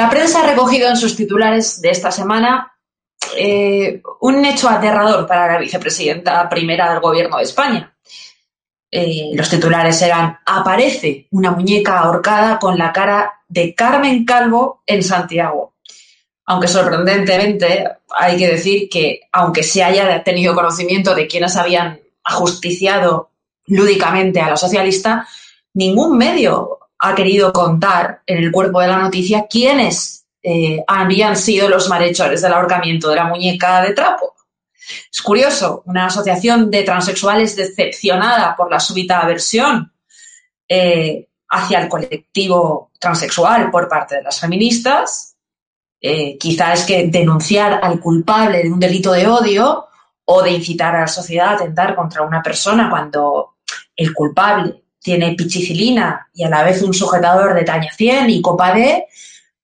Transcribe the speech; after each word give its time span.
La 0.00 0.08
prensa 0.08 0.42
ha 0.42 0.46
recogido 0.46 0.88
en 0.88 0.96
sus 0.96 1.14
titulares 1.14 1.82
de 1.82 1.90
esta 1.90 2.10
semana 2.10 2.72
eh, 3.36 4.00
un 4.22 4.42
hecho 4.46 4.70
aterrador 4.70 5.26
para 5.26 5.52
la 5.52 5.58
vicepresidenta 5.58 6.48
primera 6.48 6.90
del 6.90 7.02
gobierno 7.02 7.36
de 7.36 7.42
España. 7.42 7.94
Eh, 8.90 9.32
los 9.34 9.50
titulares 9.50 10.00
eran 10.00 10.38
Aparece 10.46 11.28
una 11.32 11.50
muñeca 11.50 11.98
ahorcada 11.98 12.58
con 12.58 12.78
la 12.78 12.94
cara 12.94 13.42
de 13.46 13.74
Carmen 13.74 14.24
Calvo 14.24 14.82
en 14.86 15.02
Santiago. 15.02 15.74
Aunque 16.46 16.68
sorprendentemente 16.68 17.84
hay 18.08 18.38
que 18.38 18.48
decir 18.48 18.88
que, 18.88 19.28
aunque 19.32 19.62
se 19.62 19.84
haya 19.84 20.24
tenido 20.24 20.54
conocimiento 20.54 21.14
de 21.14 21.26
quienes 21.26 21.56
habían 21.58 22.00
ajusticiado 22.24 23.32
lúdicamente 23.66 24.40
a 24.40 24.48
la 24.48 24.56
socialista, 24.56 25.28
ningún 25.74 26.16
medio 26.16 26.79
ha 27.00 27.14
querido 27.14 27.52
contar 27.52 28.22
en 28.26 28.38
el 28.38 28.52
cuerpo 28.52 28.80
de 28.80 28.88
la 28.88 28.98
noticia 28.98 29.46
quiénes 29.48 30.26
eh, 30.42 30.82
habían 30.86 31.36
sido 31.36 31.68
los 31.68 31.88
malhechores 31.88 32.42
del 32.42 32.52
ahorcamiento 32.52 33.08
de 33.08 33.16
la 33.16 33.24
muñeca 33.24 33.82
de 33.82 33.94
trapo. 33.94 34.34
Es 35.10 35.22
curioso, 35.22 35.82
una 35.86 36.06
asociación 36.06 36.70
de 36.70 36.82
transexuales 36.82 37.56
decepcionada 37.56 38.56
por 38.56 38.70
la 38.70 38.80
súbita 38.80 39.20
aversión 39.20 39.92
eh, 40.68 41.28
hacia 41.48 41.80
el 41.80 41.88
colectivo 41.88 42.90
transexual 42.98 43.70
por 43.70 43.88
parte 43.88 44.16
de 44.16 44.22
las 44.22 44.38
feministas, 44.38 45.36
eh, 46.00 46.36
quizá 46.38 46.72
es 46.72 46.84
que 46.84 47.08
denunciar 47.08 47.80
al 47.82 48.00
culpable 48.00 48.62
de 48.62 48.70
un 48.70 48.80
delito 48.80 49.12
de 49.12 49.26
odio 49.26 49.86
o 50.24 50.42
de 50.42 50.50
incitar 50.50 50.94
a 50.96 51.00
la 51.00 51.06
sociedad 51.06 51.48
a 51.48 51.52
atentar 51.52 51.94
contra 51.94 52.22
una 52.22 52.42
persona 52.42 52.88
cuando 52.88 53.56
el 53.96 54.14
culpable 54.14 54.82
tiene 55.00 55.34
pichicilina 55.34 56.28
y 56.34 56.44
a 56.44 56.50
la 56.50 56.62
vez 56.62 56.82
un 56.82 56.94
sujetador 56.94 57.54
de 57.54 57.64
taña 57.64 57.90
100 57.92 58.30
y 58.30 58.42
copa 58.42 58.74
D, 58.74 59.06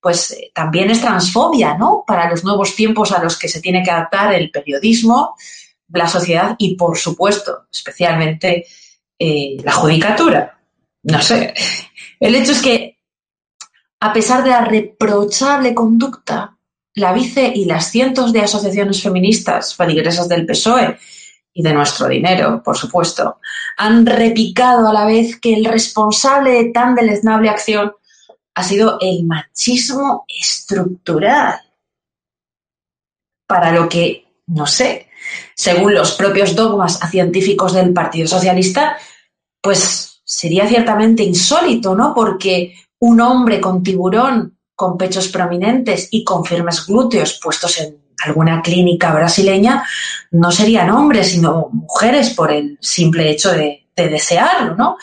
pues 0.00 0.32
eh, 0.32 0.50
también 0.54 0.90
es 0.90 1.00
transfobia, 1.00 1.76
¿no? 1.76 2.04
Para 2.06 2.28
los 2.30 2.42
nuevos 2.42 2.74
tiempos 2.74 3.12
a 3.12 3.22
los 3.22 3.38
que 3.38 3.48
se 3.48 3.60
tiene 3.60 3.82
que 3.82 3.90
adaptar 3.90 4.34
el 4.34 4.50
periodismo, 4.50 5.36
la 5.88 6.08
sociedad 6.08 6.56
y, 6.58 6.74
por 6.74 6.96
supuesto, 6.96 7.66
especialmente 7.72 8.66
eh, 9.18 9.56
la 9.62 9.72
judicatura. 9.72 10.58
No 11.02 11.22
sé. 11.22 11.54
El 12.18 12.34
hecho 12.34 12.52
es 12.52 12.62
que, 12.62 12.98
a 14.00 14.12
pesar 14.12 14.42
de 14.42 14.50
la 14.50 14.64
reprochable 14.64 15.74
conducta, 15.74 16.56
la 16.94 17.12
vice 17.12 17.52
y 17.54 17.66
las 17.66 17.90
cientos 17.90 18.32
de 18.32 18.40
asociaciones 18.40 19.02
feministas 19.02 19.74
feligresas 19.74 20.28
del 20.28 20.46
PSOE 20.46 20.98
y 21.56 21.62
de 21.62 21.72
nuestro 21.72 22.06
dinero, 22.08 22.62
por 22.62 22.76
supuesto, 22.76 23.40
han 23.78 24.04
repicado 24.04 24.86
a 24.88 24.92
la 24.92 25.06
vez 25.06 25.40
que 25.40 25.54
el 25.54 25.64
responsable 25.64 26.50
de 26.50 26.64
tan 26.66 26.94
deleznable 26.94 27.48
acción 27.48 27.94
ha 28.54 28.62
sido 28.62 28.98
el 29.00 29.24
machismo 29.24 30.26
estructural. 30.28 31.58
Para 33.46 33.72
lo 33.72 33.88
que, 33.88 34.26
no 34.48 34.66
sé, 34.66 35.08
según 35.54 35.94
los 35.94 36.12
propios 36.12 36.54
dogmas 36.54 37.00
científicos 37.10 37.72
del 37.72 37.94
Partido 37.94 38.28
Socialista, 38.28 38.98
pues 39.62 40.20
sería 40.22 40.68
ciertamente 40.68 41.22
insólito, 41.22 41.94
¿no? 41.94 42.14
Porque 42.14 42.74
un 42.98 43.18
hombre 43.22 43.62
con 43.62 43.82
tiburón, 43.82 44.58
con 44.74 44.98
pechos 44.98 45.28
prominentes 45.28 46.08
y 46.10 46.22
con 46.22 46.44
firmes 46.44 46.86
glúteos 46.86 47.40
puestos 47.42 47.80
en 47.80 48.05
alguna 48.24 48.62
clínica 48.62 49.12
brasileña, 49.12 49.84
no 50.30 50.50
serían 50.50 50.90
hombres, 50.90 51.30
sino 51.30 51.68
mujeres 51.72 52.30
por 52.30 52.52
el 52.52 52.78
simple 52.80 53.30
hecho 53.30 53.52
de, 53.52 53.82
desearlo, 53.96 54.74
¿no? 54.74 54.98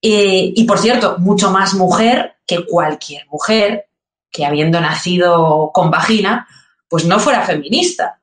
y 0.00 0.64
por 0.64 0.78
cierto, 0.78 1.16
mucho 1.18 1.50
más 1.50 1.74
mujer 1.74 2.36
que 2.46 2.64
cualquier 2.64 3.26
mujer 3.26 3.86
que 4.30 4.46
habiendo 4.46 4.80
nacido 4.80 5.70
con 5.74 5.90
vagina, 5.90 6.46
pues 6.88 7.04
no 7.04 7.18
fuera 7.18 7.42
feminista. 7.42 8.20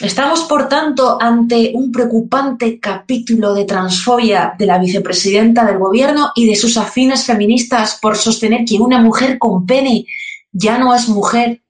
Estamos, 0.00 0.40
por 0.42 0.68
tanto, 0.68 1.18
ante 1.20 1.70
un 1.74 1.92
preocupante 1.92 2.80
capítulo 2.80 3.54
de 3.54 3.64
transfobia 3.64 4.54
de 4.58 4.66
la 4.66 4.78
vicepresidenta 4.78 5.64
del 5.64 5.78
gobierno 5.78 6.32
y 6.34 6.46
de 6.46 6.56
sus 6.56 6.76
afines 6.76 7.24
feministas 7.24 7.98
por 8.02 8.16
sostener 8.16 8.64
que 8.64 8.78
una 8.78 9.00
mujer 9.00 9.38
con 9.38 9.64
pene 9.64 10.04
ya 10.50 10.78
no 10.78 10.94
es 10.94 11.08
mujer 11.08 11.62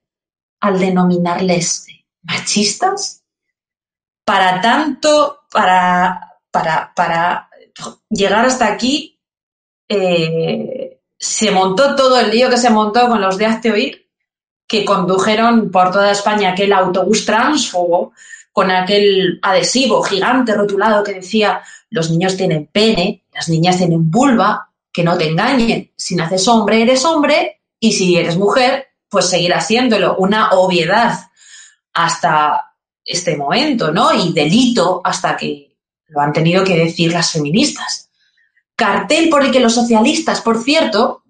al 0.65 0.79
denominarles 0.79 1.87
machistas? 2.23 3.23
Para 4.25 4.61
tanto, 4.63 5.41
para, 5.51 6.39
para, 6.51 7.51
llegar 8.09 8.47
hasta 8.47 8.67
aquí, 8.67 9.21
eh, 9.89 11.01
se 11.19 11.51
montó 11.51 11.95
todo 11.95 12.19
el 12.19 12.31
lío 12.31 12.49
que 12.49 12.57
se 12.57 12.71
montó 12.71 13.09
con 13.09 13.21
los 13.21 13.37
de 13.37 13.45
Hazte 13.45 13.73
Oír, 13.73 14.11
que 14.67 14.87
condujeron 14.87 15.71
por 15.71 15.91
toda 15.91 16.11
España 16.13 16.53
aquel 16.53 16.73
autobús 16.73 17.27
transfobo 17.27 18.13
con 18.51 18.71
aquel 18.71 19.39
adhesivo 19.43 20.03
gigante 20.03 20.55
rotulado 20.55 21.05
que 21.05 21.15
decía 21.15 21.61
los 21.91 22.11
niños 22.11 22.37
tienen 22.37 22.67
pene, 22.67 23.25
las 23.33 23.51
niñas 23.51 23.77
tienen 23.77 24.11
vulva, 24.11 24.71
que 24.91 25.05
no 25.05 25.19
te 25.19 25.29
engañen, 25.29 25.93
si 25.97 26.15
naces 26.15 26.49
hombre 26.49 26.81
eres 26.81 27.05
hombre 27.05 27.61
y 27.79 27.93
si 27.93 28.17
eres 28.17 28.39
mujer 28.39 28.94
pues 29.15 29.31
seguir 29.31 29.55
haciéndolo. 29.55 30.17
Una 30.17 30.51
obviedad 30.51 31.31
hasta 31.93 32.75
este 33.05 33.37
momento, 33.37 33.93
¿no? 33.93 34.13
Y 34.13 34.33
delito 34.33 35.01
hasta 35.05 35.37
que 35.37 35.77
lo 36.09 36.21
han 36.21 36.33
tenido 36.33 36.65
que 36.65 36.77
decir 36.77 37.13
las 37.13 37.31
feministas. 37.31 38.11
Cartel 38.75 39.29
por 39.29 39.45
el 39.45 39.53
que 39.53 39.61
los 39.61 39.73
socialistas, 39.73 40.41
por 40.41 40.65
cierto, 40.65 41.23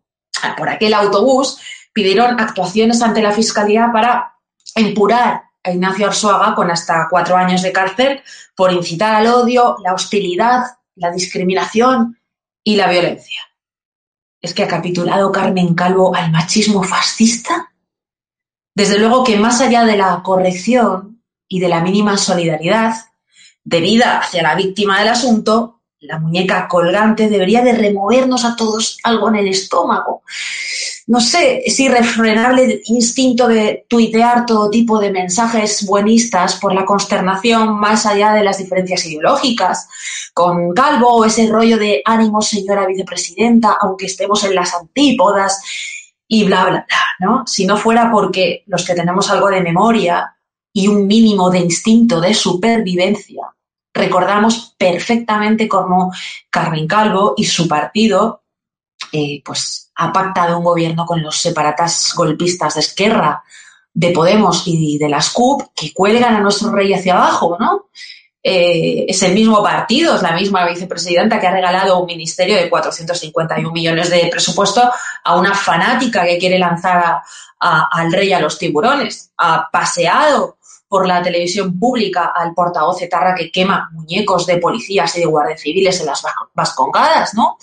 por 0.56 0.71
aquel 0.71 0.94
autobús, 0.94 1.59
pidieron 1.93 2.41
actuaciones 2.41 3.03
ante 3.03 3.21
la 3.21 3.33
Fiscalía 3.33 3.91
para 3.93 4.34
empurar 4.75 5.43
a 5.62 5.71
Ignacio 5.71 6.06
Arzuaga 6.06 6.55
con 6.55 6.71
hasta 6.71 7.06
cuatro 7.11 7.37
años 7.37 7.61
de 7.61 7.71
cárcel 7.71 8.23
por 8.56 8.73
incitar 8.73 9.15
al 9.15 9.27
odio, 9.27 9.77
la 9.84 9.93
hostilidad, 9.93 10.65
la 10.94 11.11
discriminación 11.11 12.19
y 12.62 12.77
la 12.77 12.89
violencia. 12.89 13.41
¿Es 14.41 14.55
que 14.55 14.62
ha 14.62 14.69
capitulado 14.69 15.31
Carmen 15.31 15.75
Calvo 15.75 16.15
al 16.17 16.31
machismo 16.31 16.83
fascista? 16.83 17.74
Desde 18.75 18.99
luego 18.99 19.23
que 19.23 19.37
más 19.37 19.61
allá 19.61 19.85
de 19.85 19.97
la 19.97 20.21
corrección 20.25 21.23
y 21.49 21.61
de 21.61 21.69
la 21.69 21.81
mínima 21.81 22.17
solidaridad 22.17 22.95
debida 23.62 24.19
hacia 24.19 24.43
la 24.43 24.57
víctima 24.57 24.99
del 24.99 25.09
asunto, 25.09 25.81
la 26.01 26.19
muñeca 26.19 26.69
colgante 26.69 27.29
debería 27.29 27.62
de 27.62 27.73
removernos 27.73 28.45
a 28.45 28.57
todos 28.57 28.99
algo 29.05 29.29
en 29.29 29.37
el 29.37 29.49
estómago. 29.49 30.23
No 31.06 31.21
sé, 31.21 31.62
es 31.65 31.79
irrefrenable 31.81 32.65
el 32.65 32.82
instinto 32.87 33.47
de 33.47 33.87
tuitear 33.88 34.44
todo 34.44 34.71
tipo 34.71 34.99
de 34.99 35.11
mensajes 35.11 35.87
buenistas 35.87 36.56
por 36.56 36.75
la 36.75 36.85
consternación 36.85 37.79
más 37.79 38.06
allá 38.06 38.32
de 38.32 38.43
las 38.43 38.59
diferencias 38.59 39.05
ideológicas. 39.06 39.87
Con 40.32 40.73
Calvo 40.73 41.09
o 41.09 41.25
ese 41.25 41.47
rollo 41.47 41.79
de 41.79 42.03
ánimo, 42.05 42.43
señora 42.43 42.87
vicepresidenta, 42.87 43.77
aunque 43.81 44.06
estemos 44.06 44.43
en 44.44 44.55
las 44.55 44.75
antípodas 44.75 45.61
y 46.29 46.44
bla, 46.44 46.65
bla, 46.65 46.87
bla, 46.88 47.05
¿no? 47.21 47.47
Si 47.47 47.67
no 47.67 47.76
fuera 47.76 48.11
porque 48.11 48.65
los 48.67 48.85
que 48.85 48.94
tenemos 48.94 49.31
algo 49.31 49.49
de 49.49 49.61
memoria 49.61 50.37
y 50.73 50.88
un 50.88 51.06
mínimo 51.06 51.50
de 51.50 51.59
instinto 51.59 52.21
de 52.21 52.35
supervivencia, 52.35 53.55
recordamos 53.93 54.75
perfectamente 54.76 55.69
cómo 55.69 56.12
Carmen 56.50 56.87
Calvo 56.87 57.35
y 57.37 57.44
su 57.44 57.69
partido 57.69 58.43
eh, 59.12 59.43
pues 59.44 59.93
ha 59.97 60.12
pactado 60.12 60.59
un 60.59 60.65
gobierno 60.65 61.06
con 61.06 61.23
los 61.23 61.37
separatas 61.37 62.12
golpistas 62.17 62.75
de 62.75 62.81
Esquerra, 62.81 63.44
de 63.93 64.11
Podemos 64.11 64.65
y 64.67 64.99
de 64.99 65.09
las 65.09 65.31
CUP 65.31 65.62
que 65.75 65.93
cuelgan 65.93 66.35
a 66.35 66.41
nuestro 66.41 66.73
rey 66.73 66.93
hacia 66.93 67.15
abajo, 67.15 67.56
¿no? 67.61 67.87
Eh, 68.46 69.06
es 69.08 69.23
el 69.23 69.32
mismo 69.32 69.62
partido, 69.62 70.17
es 70.17 70.20
la 70.20 70.32
misma 70.32 70.67
vicepresidenta 70.67 71.41
que 71.41 71.46
ha 71.46 71.50
regalado 71.52 71.99
un 71.99 72.05
ministerio 72.05 72.56
de 72.56 72.69
451 72.69 73.73
millones 73.73 74.11
de 74.11 74.29
presupuesto 74.31 74.82
a 75.25 75.37
una 75.37 75.55
fanática 75.55 76.26
que 76.26 76.37
quiere 76.37 76.58
lanzar 76.58 77.23
al 77.58 78.12
rey 78.12 78.35
a 78.35 78.41
los 78.41 78.58
tiburones. 78.58 79.31
Ha 79.38 79.70
paseado 79.73 80.58
por 80.87 81.08
la 81.08 81.23
televisión 81.23 81.79
pública 81.79 82.35
al 82.37 82.52
portavoz 82.52 83.00
etarra 83.00 83.35
que 83.35 83.50
quema 83.50 83.88
muñecos 83.93 84.44
de 84.44 84.58
policías 84.58 85.17
y 85.17 85.20
de 85.20 85.26
guardias 85.26 85.62
civiles 85.62 85.99
en 86.00 86.06
las 86.06 86.23
vascongadas, 86.52 87.32
¿no? 87.32 87.56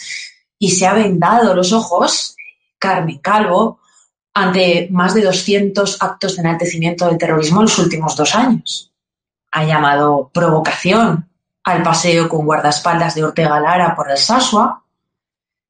Y 0.57 0.71
se 0.71 0.87
ha 0.87 0.93
vendado 0.93 1.53
los 1.53 1.73
ojos, 1.73 2.35
Carmen 2.79 3.19
Calvo, 3.19 3.81
ante 4.33 4.87
más 4.89 5.13
de 5.13 5.21
200 5.21 6.01
actos 6.01 6.35
de 6.35 6.41
enaltecimiento 6.41 7.05
del 7.05 7.19
terrorismo 7.19 7.59
en 7.59 7.65
los 7.65 7.77
últimos 7.77 8.15
dos 8.15 8.33
años. 8.33 8.90
Ha 9.51 9.63
llamado 9.63 10.31
provocación 10.33 11.29
al 11.63 11.83
paseo 11.83 12.27
con 12.27 12.45
guardaespaldas 12.45 13.15
de 13.15 13.23
Ortega 13.23 13.59
Lara 13.59 13.95
por 13.95 14.09
el 14.09 14.17
Sasua. 14.17 14.83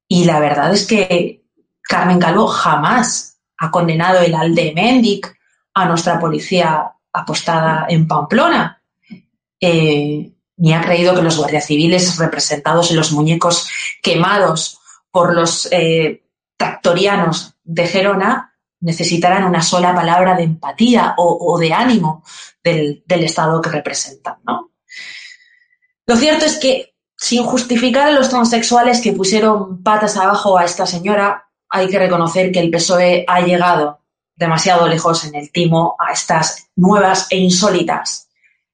Y 0.08 0.24
la 0.24 0.40
verdad 0.40 0.72
es 0.72 0.86
que 0.86 1.42
Carmen 1.82 2.18
Calvo 2.18 2.46
jamás 2.46 3.38
ha 3.58 3.70
condenado 3.70 4.20
el 4.20 4.34
Alde 4.34 4.72
Mendic 4.74 5.36
a 5.74 5.86
nuestra 5.86 6.18
policía 6.18 6.92
apostada 7.12 7.86
en 7.88 8.06
Pamplona, 8.06 8.82
eh, 9.60 10.32
ni 10.56 10.74
ha 10.74 10.80
creído 10.80 11.14
que 11.14 11.22
los 11.22 11.36
guardias 11.36 11.66
civiles 11.66 12.18
representados 12.18 12.90
en 12.90 12.96
los 12.96 13.12
muñecos 13.12 13.68
quemados 14.02 14.78
por 15.10 15.34
los 15.34 15.68
eh, 15.70 16.24
tractorianos 16.56 17.54
de 17.64 17.86
Gerona 17.86 18.51
necesitarán 18.82 19.44
una 19.44 19.62
sola 19.62 19.94
palabra 19.94 20.36
de 20.36 20.42
empatía 20.42 21.14
o, 21.16 21.58
de 21.58 21.72
ánimo 21.72 22.22
del, 22.62 23.02
Estado 23.08 23.60
que 23.62 23.70
representan. 23.70 24.36
¿no? 24.44 24.70
Lo 26.06 26.16
cierto 26.16 26.44
es 26.44 26.58
que, 26.58 26.94
sin 27.16 27.44
justificar 27.44 28.08
a 28.08 28.12
los 28.12 28.28
transexuales 28.28 29.00
que 29.00 29.12
pusieron 29.12 29.82
patas 29.82 30.16
abajo 30.16 30.58
a 30.58 30.64
esta 30.64 30.86
señora, 30.86 31.48
hay 31.70 31.88
que 31.88 31.98
reconocer 31.98 32.52
que 32.52 32.60
el 32.60 32.70
PSOE 32.70 33.24
ha 33.26 33.40
llegado 33.40 34.00
demasiado 34.34 34.88
lejos 34.88 35.24
en 35.24 35.36
el 35.36 35.52
timo 35.52 35.96
a 35.98 36.12
estas 36.12 36.68
nuevas 36.74 37.28
e 37.30 37.36
insólitas 37.36 38.28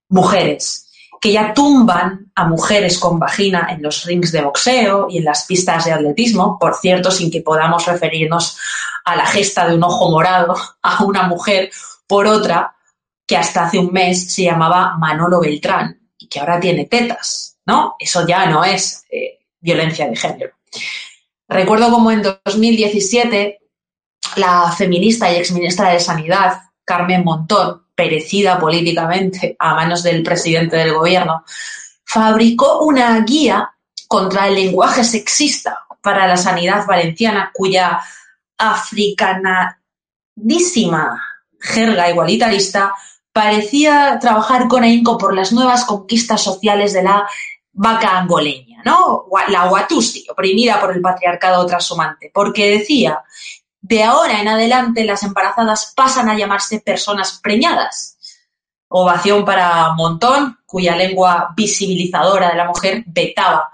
mujeres 0.09 0.89
que 1.21 1.33
ya 1.33 1.53
tumban 1.53 2.31
a 2.35 2.47
mujeres 2.47 2.99
con 2.99 3.19
vagina 3.19 3.69
en 3.71 3.83
los 3.83 4.05
rings 4.05 4.31
de 4.33 4.43
boxeo 4.43 5.09
y 5.11 5.19
en 5.19 5.25
las 5.25 5.45
pistas 5.47 5.85
de 5.85 5.93
atletismo, 5.93 6.59
por 6.59 6.77
cierto, 6.77 7.11
sin 7.11 7.31
que 7.31 7.43
podamos 7.43 7.87
referirnos 7.87 8.57
a 9.09 9.17
la 9.17 9.27
gesta 9.27 9.67
de 9.67 9.75
un 9.75 9.83
ojo 9.83 10.11
morado 10.11 10.55
a 10.83 11.03
una 11.03 11.23
mujer 11.23 11.71
por 12.07 12.27
otra 12.27 12.75
que 13.27 13.37
hasta 13.37 13.65
hace 13.65 13.79
un 13.79 13.91
mes 13.91 14.33
se 14.33 14.45
llamaba 14.45 14.97
Manolo 14.99 15.41
Beltrán 15.41 15.99
y 16.19 16.29
que 16.29 16.41
ahora 16.41 16.61
tiene 16.61 16.85
tetas, 16.85 17.57
¿no? 17.65 17.97
Eso 17.99 18.27
ya 18.27 18.47
no 18.47 18.65
es 18.65 19.05
eh, 19.11 19.39
violencia 19.61 20.07
de 20.07 20.17
género. 20.17 20.53
Recuerdo 21.49 21.91
como 21.91 22.11
en 22.11 22.23
2017 22.23 23.61
la 24.37 24.73
feminista 24.77 25.33
y 25.33 25.37
exministra 25.37 25.91
de 25.91 26.01
Sanidad, 26.01 26.61
Carmen 26.85 27.25
Montón, 27.25 27.87
perecida 27.95 28.59
políticamente 28.61 29.57
a 29.59 29.75
manos 29.75 30.03
del 30.03 30.23
presidente 30.23 30.77
del 30.77 30.93
gobierno, 30.93 31.45
fabricó 32.05 32.81
una 32.81 33.19
guía 33.21 33.71
contra 34.07 34.49
el 34.49 34.55
lenguaje 34.55 35.03
sexista 35.03 35.87
para 36.03 36.27
la 36.27 36.37
sanidad 36.37 36.87
valenciana, 36.87 37.51
cuya 37.53 38.01
africanadísima 38.59 41.23
jerga 41.61 42.11
igualitarista 42.11 42.93
parecía 43.33 44.19
trabajar 44.21 44.69
con 44.69 44.83
ahínco 44.83 45.17
por 45.17 45.35
las 45.35 45.53
nuevas 45.53 45.85
conquistas 45.85 46.43
sociales 46.43 46.93
de 46.93 47.05
la 47.05 47.29
vaca 47.73 48.19
angoleña, 48.19 48.83
¿no? 48.85 49.27
La 49.49 49.71
Watusi, 49.71 50.27
oprimida 50.29 50.81
por 50.81 50.93
el 50.93 51.01
patriarcado 51.01 51.65
trashumante, 51.65 52.33
porque 52.35 52.79
decía 52.79 53.23
de 53.81 54.03
ahora 54.03 54.41
en 54.41 54.49
adelante 54.49 55.05
las 55.05 55.23
embarazadas 55.23 55.93
pasan 55.97 56.29
a 56.29 56.37
llamarse 56.37 56.81
personas 56.81 57.39
preñadas. 57.41 58.19
Ovación 58.89 59.45
para 59.45 59.93
Montón, 59.95 60.59
cuya 60.67 60.97
lengua 60.97 61.55
visibilizadora 61.57 62.51
de 62.51 62.57
la 62.57 62.65
mujer 62.65 63.05
vetaba 63.07 63.71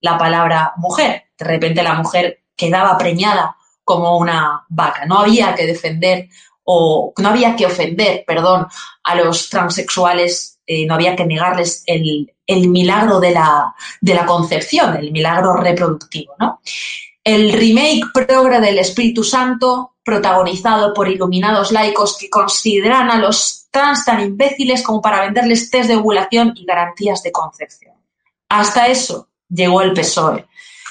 la 0.00 0.16
palabra 0.16 0.74
mujer. 0.76 1.30
De 1.36 1.44
repente 1.44 1.82
la 1.82 1.94
mujer 1.94 2.44
quedaba 2.54 2.96
preñada 2.96 3.56
como 3.88 4.18
una 4.18 4.66
vaca. 4.68 5.06
No 5.06 5.20
había 5.20 5.54
que 5.54 5.64
defender 5.64 6.28
o 6.64 7.14
no 7.16 7.30
había 7.30 7.56
que 7.56 7.64
ofender, 7.64 8.22
perdón, 8.26 8.66
a 9.02 9.14
los 9.14 9.48
transexuales, 9.48 10.58
eh, 10.66 10.84
no 10.84 10.92
había 10.92 11.16
que 11.16 11.24
negarles 11.24 11.82
el, 11.86 12.30
el 12.46 12.68
milagro 12.68 13.18
de 13.18 13.30
la, 13.30 13.74
de 14.02 14.14
la 14.14 14.26
concepción, 14.26 14.94
el 14.98 15.10
milagro 15.10 15.54
reproductivo, 15.54 16.34
¿no? 16.38 16.60
el 17.24 17.52
remake 17.54 18.04
progre 18.12 18.60
del 18.60 18.78
Espíritu 18.78 19.24
Santo, 19.24 19.94
protagonizado 20.04 20.92
por 20.92 21.08
iluminados 21.08 21.72
laicos 21.72 22.18
que 22.18 22.28
consideran 22.28 23.10
a 23.10 23.16
los 23.16 23.68
trans 23.70 24.04
tan 24.04 24.20
imbéciles 24.20 24.82
como 24.82 25.00
para 25.00 25.22
venderles 25.22 25.70
test 25.70 25.88
de 25.88 25.96
ovulación 25.96 26.52
y 26.54 26.66
garantías 26.66 27.22
de 27.22 27.32
concepción. 27.32 27.94
Hasta 28.50 28.88
eso 28.88 29.28
llegó 29.48 29.80
el 29.80 29.94
PSOE 29.94 30.46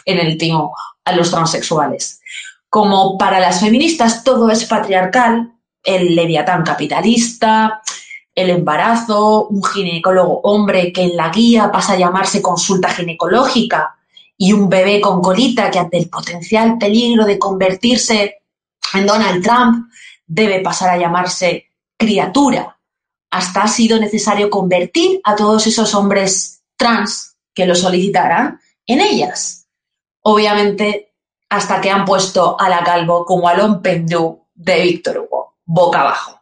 en 0.06 0.20
el 0.20 0.38
timo 0.38 0.76
a 1.04 1.12
los 1.12 1.32
transexuales. 1.32 2.22
Como 2.70 3.18
para 3.18 3.40
las 3.40 3.62
feministas 3.62 4.24
todo 4.24 4.50
es 4.50 4.66
patriarcal, 4.66 5.54
el 5.84 6.16
leviatán 6.16 6.64
capitalista, 6.64 7.82
el 8.36 8.50
embarazo, 8.50 9.48
un 9.48 9.64
ginecólogo 9.64 10.42
hombre 10.44 10.92
que 10.94 11.04
en 11.04 11.18
la 11.18 11.30
guía 11.30 11.72
pasa 11.72 11.94
a 11.94 11.98
llamarse 11.98 12.42
consulta 12.42 12.90
ginecológica 12.90 13.96
y 14.38 14.54
un 14.54 14.70
bebé 14.70 15.02
con 15.02 15.22
colita 15.22 15.72
que 15.72 15.80
ante 15.80 15.98
el 15.98 16.10
potencial 16.10 16.78
peligro 16.78 17.26
de 17.26 17.40
convertirse 17.40 18.44
en 18.94 19.06
Donald 19.08 19.44
Trump 19.44 19.90
debe 20.28 20.60
pasar 20.62 20.90
a 20.90 20.98
llamarse 20.98 21.72
criatura. 21.98 22.78
Hasta 23.32 23.64
ha 23.64 23.68
sido 23.68 24.00
necesario 24.00 24.50
convertir 24.50 25.20
a 25.24 25.36
todos 25.36 25.66
esos 25.66 25.96
hombres 25.96 26.62
trans 26.76 27.36
que 27.54 27.66
lo 27.66 27.76
solicitaran 27.76 28.60
en 28.86 29.02
ellas. 29.02 29.68
Obviamente, 30.22 31.07
hasta 31.50 31.82
que 31.82 31.90
han 31.90 32.06
puesto 32.06 32.60
a 32.60 32.70
la 32.70 32.84
calvo 32.84 33.26
como 33.26 33.48
Alon 33.48 33.82
Pendú 33.82 34.46
de 34.54 34.82
Víctor 34.82 35.20
Hugo, 35.20 35.58
boca 35.66 36.02
abajo. 36.02 36.42